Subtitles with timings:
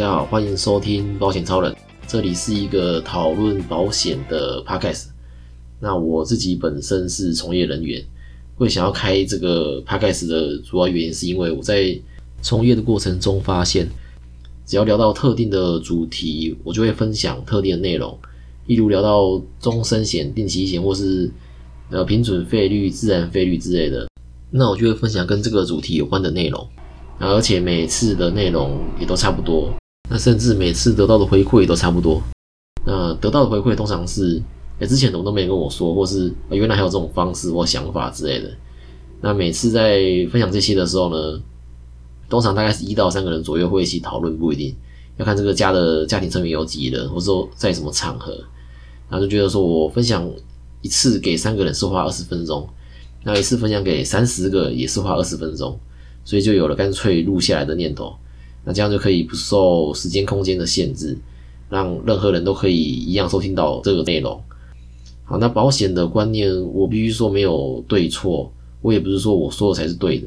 [0.00, 1.76] 大家好，欢迎收听保险超人，
[2.06, 5.08] 这里是一个讨论保险的 podcast。
[5.78, 8.02] 那我自己本身是从业人员，
[8.56, 11.94] 会想要开这个 podcast 的主要原因，是因为我在
[12.40, 13.86] 从业的过程中发现，
[14.64, 18.18] 只要聊到特定的主题，我就会分享特定的内容，
[18.68, 21.30] 例如聊到终身险、定期险，或是
[21.90, 24.08] 呃平准费率、自然费率之类的，
[24.50, 26.66] 那我就会分享跟这个主题有关的内容。
[27.18, 29.70] 而且每次的内容也都差不多，
[30.10, 32.20] 那甚至每次得到的回馈都差不多。
[32.84, 34.42] 那得到的回馈通常是，
[34.80, 38.50] 哎，之前怎么都没跟我说，或是原来还有这种方式或想法之类的。
[39.20, 40.00] 那每次在
[40.32, 41.40] 分享这些的时候呢，
[42.28, 44.74] 通常大概是一到三个人左右会一起讨论，不一定
[45.16, 48.32] 要看这个家的家庭成员有几人，或者说在什么场合。
[49.08, 50.28] 然后就觉得说我分享
[50.82, 52.68] 一次给三个人是花二十分钟，
[53.22, 55.78] 那一次分享给三十个也是花二十分钟。
[56.24, 58.14] 所以就有了干脆录下来的念头，
[58.64, 61.16] 那这样就可以不受时间空间的限制，
[61.68, 64.40] 让任何人都可以一样收听到这个内容。
[65.24, 68.52] 好，那保险的观念，我必须说没有对错，
[68.82, 70.26] 我也不是说我说的才是对的，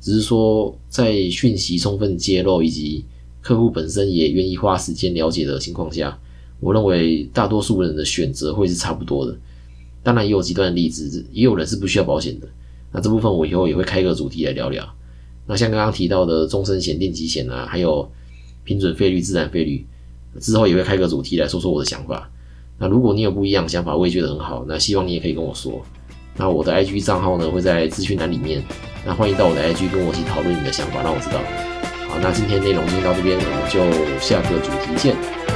[0.00, 3.04] 只是说在讯息充分揭露以及
[3.40, 6.18] 客户本身也愿意花时间了解的情况下，
[6.60, 9.36] 我认为大多数人的选择会是差不多的。
[10.02, 12.48] 当然也有极端的例子，也有人是不需要保险的。
[12.90, 14.88] 那这部分我以后也会开个主题来聊聊。
[15.48, 18.08] 那像刚刚提到的终身险、定期险啊，还有
[18.64, 19.86] 平准费率、自然费率，
[20.38, 22.30] 之后也会开个主题来说说我的想法。
[22.78, 24.64] 那如果你有不一样的想法，我也觉得很好。
[24.68, 25.82] 那希望你也可以跟我说。
[26.36, 28.62] 那我的 IG 账号呢会在资讯栏里面，
[29.04, 31.40] 那欢迎到我的 IG 跟我一起讨论你的想法，让我知道。
[32.08, 35.47] 好，那今天内容就到这边，我们就下个主题见。